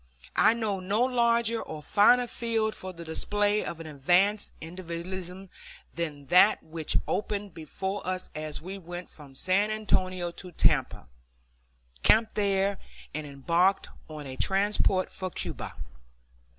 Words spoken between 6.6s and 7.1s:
which